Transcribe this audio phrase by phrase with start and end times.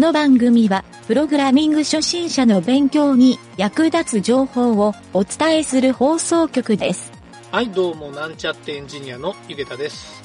[0.00, 7.12] この番組は、プログラミング初心者の勉強に役立つ情報をお伝えする放送局です。
[7.52, 10.22] はい、どうも、なんちゃってエンジニアのゆげたです。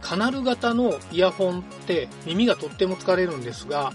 [0.00, 3.92] カナル型のイヤホンって耳がとっても疲れるんですが、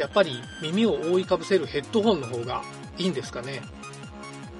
[0.00, 2.64] やっぱり耳を覆いかぶせるヘッドホンの方が
[2.98, 3.62] いいんですかね。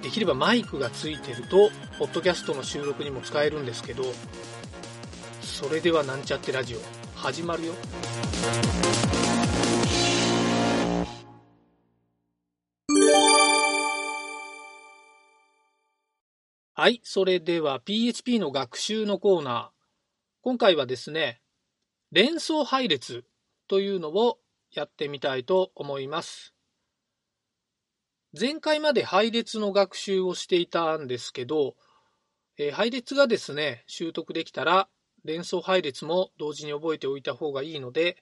[0.02, 4.04] できればマイクがついてると、ポッドキャストの収録にも使えるんですけど、
[5.42, 7.74] それではなんちゃってラジオ、始まるよ。
[16.72, 19.68] はい、それでは PHP の学習のコーナー。
[20.40, 21.42] 今回はですね、
[22.10, 23.26] 連想配列
[23.68, 24.38] というのを
[24.72, 26.54] やってみたいと思います。
[28.38, 31.76] 前回まで配列の学習をしていたんですけど、
[32.56, 34.88] えー配列がですね、習得できたら
[35.24, 38.16] 連想配列も同時に覚えておいた方がいいので、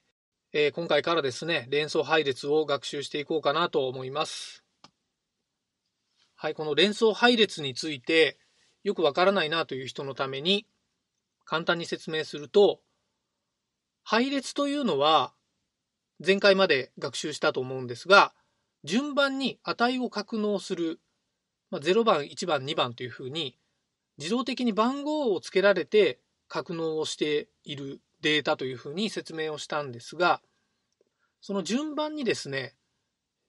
[0.51, 4.63] えー今回からですね、連想配列を学習していこうかなと思います。
[6.35, 8.37] はい、この連想配列について
[8.83, 10.65] よくわからないなという人のために
[11.45, 12.79] 簡単に説明すると、
[14.03, 15.33] 配列というのは
[16.25, 18.33] 前回まで学習したと思うんですが、
[18.83, 20.99] 順番に値を格納する、
[21.69, 23.57] まあ、0番、1番、2番というふうに
[24.17, 30.41] 自動的に番号をつけられて格納をしているデータというふうに説明をしたんですが、
[31.39, 32.75] その順番にですね、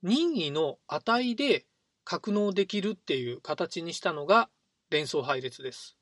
[0.03, 1.67] 任意の値で
[2.05, 4.48] 格納できるっていう形にしたのが
[4.91, 5.97] 連想配列です。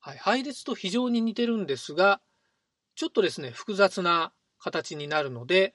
[0.00, 2.20] はい、配列と非常に似てるんですが、
[2.94, 5.74] ちょっとですね、複雑な形になるので、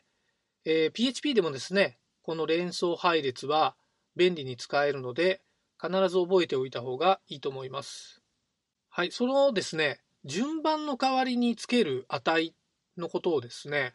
[0.66, 3.75] えー PHP でもですね、この連想配列は
[4.16, 5.42] 便利に使えるので、
[5.81, 8.19] 必ず覚えておいた方がいいと思います。
[9.00, 12.53] はい、そのですね、順番の代わりにつける値
[12.97, 13.94] のことをですね、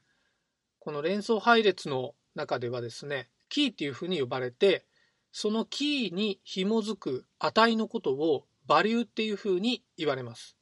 [0.79, 4.87] この連想配列の中ではですね、キーっていうふうに呼ばれて、
[5.31, 10.57] そのキーに紐づく値のことをバリューっていうふうに言われます。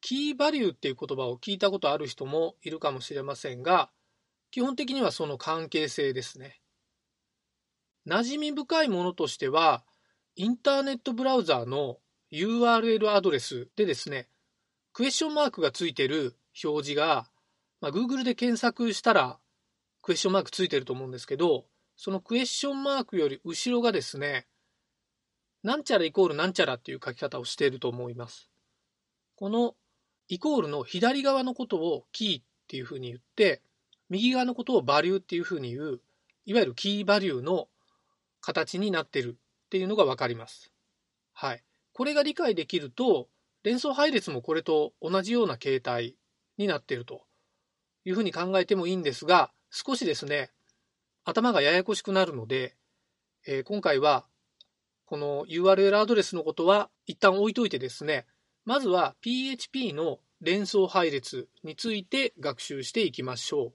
[0.00, 3.90] キーバリューっていう言葉を聞いたことある人もいるかもしれませんが、
[4.52, 6.60] 基本的にはその関係性ですね。
[8.06, 9.82] 馴染み深いものとしては、
[10.36, 11.98] インターネットブラウザーの
[12.32, 14.28] URL アドレスでですね、
[14.92, 17.26] クエスチョンマークがついてる表示が、
[17.80, 19.38] まあ、Google で検索したら
[20.02, 21.64] クエスチョンマークついてると思うんですけど、
[21.96, 24.46] そのクエスチョンマークより後ろがですね、
[25.62, 28.50] なんちゃらイコールなんちゃらっていう書き方をしていると思います。
[29.36, 29.74] この
[30.28, 33.60] イコールの左側のことをキーっていうふうに言って、
[34.08, 36.00] 右側のことをバリューっていうふうに言う、
[36.46, 37.68] いわゆるキーバリューの
[38.40, 39.36] 形になってる
[39.66, 40.72] っていうのがわかります。
[41.32, 41.62] はい。
[42.00, 43.28] これが理解できると、
[43.62, 46.16] 連想配列もこれと同じような形態
[46.56, 47.26] になっていると
[48.06, 50.50] いうふうに考えてもいいんですが、少しですね、
[51.26, 52.74] 頭がややこしくなるので、
[53.46, 54.24] えー今回は
[55.04, 58.24] この URL アドレスのことは一旦置いといてですね、
[58.64, 63.72] まずは PHP の連想配列について学習していきましょう。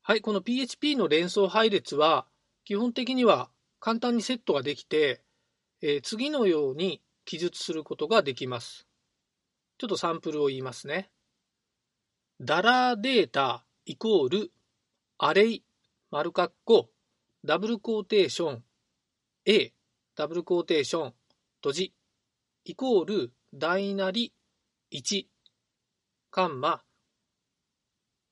[0.00, 2.24] はい、この PHP の連想配列は
[2.64, 5.20] 基本的には簡単にセットができて、
[5.82, 8.86] えー次のように記述することができます。
[9.78, 11.10] ちょっとサンプルを言いますね。
[12.40, 14.52] ダラーデータイコール
[15.18, 15.64] アレイ
[16.10, 16.88] 丸括弧
[17.44, 18.64] ダブルコーテーション
[19.44, 19.72] A
[20.16, 21.14] ダブルコーテーション
[21.56, 21.94] 閉じ
[22.64, 24.32] イコール大なり
[24.92, 25.26] 1
[26.30, 26.82] カンマ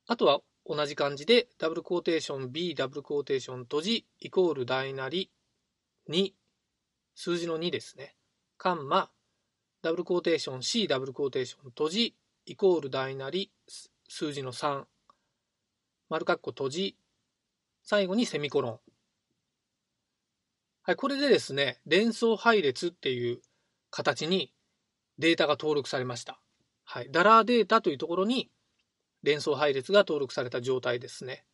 [0.07, 5.31] あとは同じ感じでダブルコーテーション B ダブルコーテーション閉じイコール大なり
[6.09, 6.31] 2
[7.15, 8.15] 数字の2ですね
[8.59, 9.09] カンマ
[9.81, 12.15] ダブルコーテーション C ダブルコーテーション閉じ
[12.45, 13.49] イコール大なり
[14.09, 14.83] 数字の3
[16.09, 16.97] 丸括弧閉じ
[17.83, 18.79] 最後にセミコロン
[20.81, 23.39] はい、これでですね、連想配列っていう
[23.91, 24.51] 形に
[25.19, 26.41] データが登録されました。
[26.83, 28.49] はい、ダラーデータというところに
[29.23, 31.45] 連想配列が登録された状態ですね。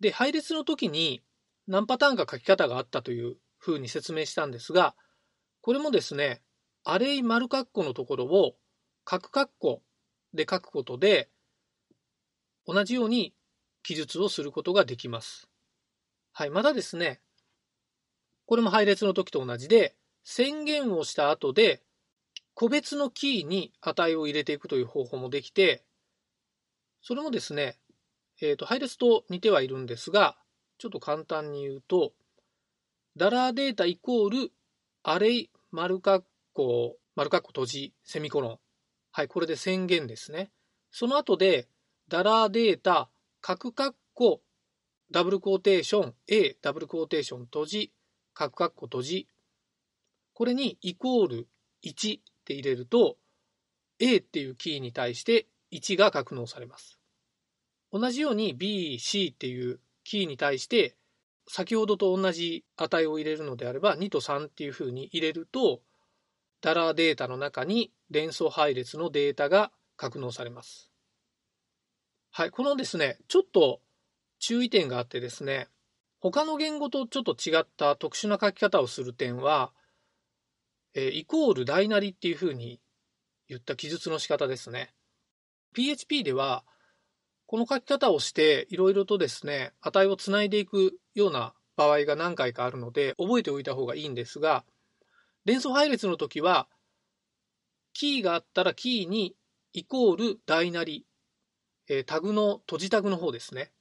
[0.00, 1.22] で、配列の時に
[1.66, 3.36] 何パターンか書き方があったという
[3.68, 4.94] ふうに説明したんですが、
[5.60, 6.40] これもですね、
[6.84, 8.54] アレイ丸括弧のところを
[9.04, 9.82] 角括弧
[10.32, 11.28] で書くことで、
[12.66, 13.34] 同じように
[13.82, 15.48] 記述をすることができます。
[16.32, 17.20] はい、またですね、
[18.46, 21.82] これも配列の時と同じで、宣言をした後で、
[22.54, 25.84] 個別のキーに値を入れていくという方法もできて、
[27.02, 27.78] それもですね、
[28.40, 30.38] えーと配列と似てはいるんですが、
[30.78, 32.14] ちょっと簡単に言うと、
[33.18, 34.52] ダラーデータイコール
[35.02, 36.22] アレイ丸括
[36.52, 38.58] 弧、丸括弧閉じ、セミコロン。
[39.10, 40.52] はい、これで宣言ですね。
[40.92, 41.66] その後で、
[42.06, 43.10] ダラーデータ、
[43.40, 44.40] 角括弧、
[45.10, 47.92] ダブルコーテーション、A、ダブルコーテーション閉じ、
[48.34, 49.28] 角括弧閉じ。
[50.32, 51.48] これにイコール
[51.82, 53.16] 1って入れると、
[53.98, 57.00] A っていうキーに対して1が格納されます。
[57.92, 60.94] 同じように B、C っていうキーに対して
[61.48, 65.80] 先ほどと同じ値を入れるのであれば2と3っていうふうに入れると
[66.60, 70.90] ダラーデータの中に連想配列のデータが格納されます。
[72.30, 73.80] はい、このですね、ちょっと
[74.38, 75.68] 注意点があってですね、
[76.20, 79.72] 他の言語とちょっと違った特殊な書き方をする点は、
[80.94, 82.80] えー、イコール大なりっていうふうに
[83.48, 84.92] 言った記述の仕方ですね。
[85.74, 86.64] PHP では、
[87.48, 94.66] この書き方をしていろいろとですね、値をつないでいくような場合が何回かあるので、覚えておいた方がいいんですが、
[95.46, 96.68] 連想配列の時は、
[97.94, 99.34] キーがあったらキーに
[99.72, 101.06] イコール大なり、
[101.88, 103.72] えー、タグの閉じタグの方ですね。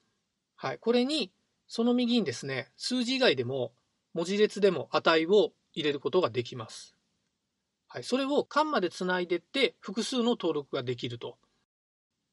[0.55, 0.77] はい。
[0.79, 1.33] これに、
[1.67, 3.73] その右にですね、数字以外でも
[4.13, 6.95] 文字列でも値を入れることができます。
[7.89, 8.03] はい。
[8.05, 11.37] それを間までつないでって複数の登録ができると。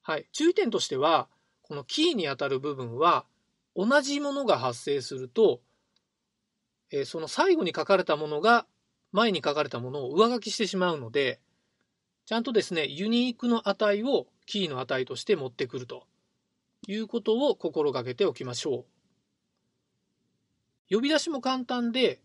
[0.05, 0.27] はい。
[0.33, 1.29] 注意点としては、
[1.63, 3.25] このキーにあたる部分は
[3.75, 5.63] 同じものが発生すると、
[6.93, 8.67] えー、その最後に書かれたものが
[9.13, 11.41] 前に書かれたものを上書きしてしまうので、
[12.27, 16.07] ちゃんとですね、ユニークの値をキーの値として持ってくると
[16.87, 18.85] いうことを心がけておきましょ
[20.91, 20.95] う。
[20.95, 22.21] 呼び出しも簡単で、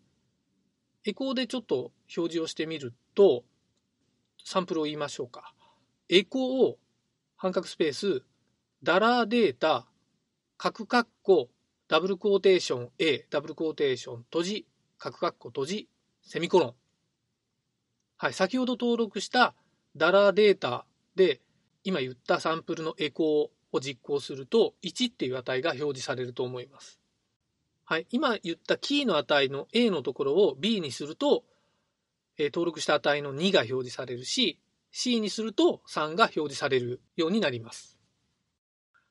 [1.06, 3.46] エコーでちょっと表示をしてみると、
[4.44, 5.54] サンプルを言いましょうか。
[6.10, 6.78] エコーを、
[7.42, 8.22] 半角スペース、
[8.84, 9.88] ダラーデータ、
[10.58, 11.50] 角括弧、
[11.88, 15.90] ダブルコーテーション A、ダブルコーテーション閉じ、角括弧閉じ、
[16.22, 16.74] セミコロン。
[18.18, 19.56] はい、先ほど登録した
[19.96, 21.40] ダラーデータで
[21.86, 27.00] 今言ったサンプルのエコーを実行すると1っていう値が表示されると思います。
[27.86, 31.46] はい、今言ったキーの値の A のところを B にすると、
[32.38, 34.60] え、登録した値の2が表示されるし
[34.92, 37.98] C にすると3が表示されるようになります。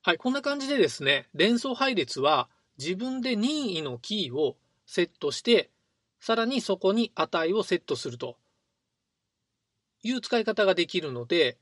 [0.02, 2.48] はい、こんな感じでですね、連想配列は
[2.78, 5.70] 自分で任意のキーをセットして
[6.20, 8.36] さらにそこに値をセットすると
[10.02, 11.58] いう使い方ができるので、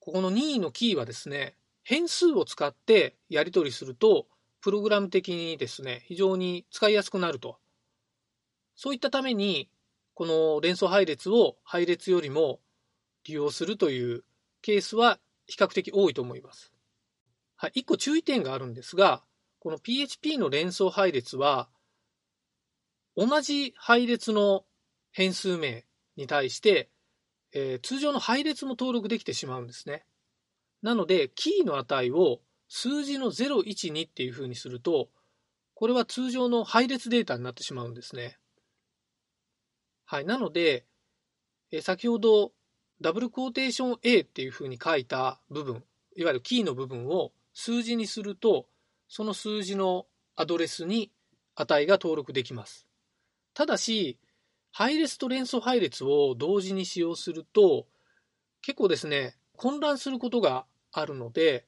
[0.00, 4.26] ここの任意のキーはですね、変数を使ってやり取りすると、
[4.60, 7.58] プログラム的にですね、非常に使いやすくなると。
[8.74, 9.70] そういったために、
[10.14, 12.60] この連想配列を配列よりも
[13.28, 14.24] 利用するという
[14.62, 16.72] ケースは比較的多いと思います。
[17.56, 19.22] はい、1個注意点があるんですが、
[19.58, 21.68] この PHP の連想配列は、
[23.16, 24.64] 同じ配列の
[25.10, 25.84] 変数名
[26.16, 26.88] に対して、
[27.52, 30.04] えー、通常の配列も登録できてしまうんですね。
[30.82, 35.10] なので、キーの値を数字の012っていうふうにすると、
[35.74, 38.38] これは通常の配列データになってしまうんですね。
[40.04, 40.24] はい。
[40.24, 40.86] なので、
[41.70, 42.52] え、先ほど
[43.00, 45.84] ダブルコーテーション A っていうふうに書いた部分、
[46.16, 48.66] いわゆるキーの部分を数字にすると、
[49.08, 50.06] その数字の
[50.36, 51.10] アドレスに
[51.54, 52.86] 値が登録できます。
[53.54, 54.18] ただし、
[54.70, 57.86] 配列と連想配列を同時に使用すると、
[58.62, 61.66] 結構ですね、混乱することがあるので、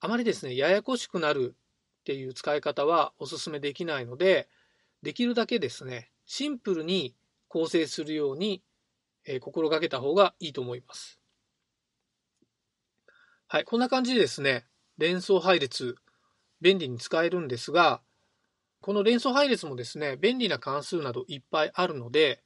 [0.00, 1.54] あまりですね、ややこしくなる
[2.00, 4.48] っていう使い方はお勧めできないので、
[5.02, 7.14] できるだけですね、シンプルに
[7.48, 8.62] 構成するように、
[9.26, 11.18] えー、心がけた方がいいと思います。
[13.46, 14.66] はい、こんな感じでですね、
[14.98, 15.96] 連想配列、
[16.60, 18.00] 便利に使えるんですが、
[18.80, 22.42] この連想配列もですね、便利な関数などいっぱいあるので、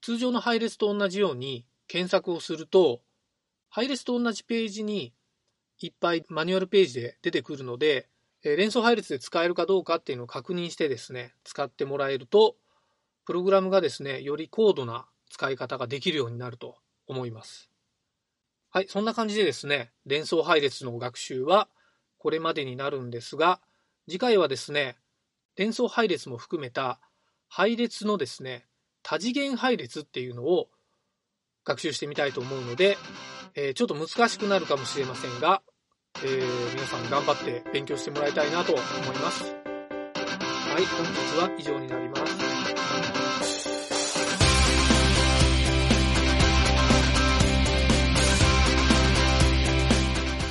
[0.00, 3.02] 通常の配列と同じように検索をすると、
[3.68, 5.12] 配列と同じページに
[5.78, 8.08] いっぱいマニュアルページで出てくるので、
[8.42, 12.56] 連想配列で使えるかどうかっていうのを確認してですね、使ってもらえると、
[13.26, 17.70] プログラムがですね、より高度な使い方ができるようになると思います。
[18.70, 21.68] はい、そんな感じでですね、連想配列の学習は
[22.18, 23.60] これまでになるんですが、
[24.08, 24.98] 次回はですね、
[25.56, 27.00] 連想配列も含めた
[27.48, 28.66] 配列のですね、
[29.02, 30.68] 多次元配列っていうのを
[31.64, 32.96] 学習してみたいと思うので、
[33.54, 35.62] えー、ちょっと難しくなるかもしれませんが、
[36.22, 38.84] えー、皆さん頑張って勉強してもらいたいなと思い
[39.18, 39.44] ます。
[39.44, 42.49] はい、本日は以上になります。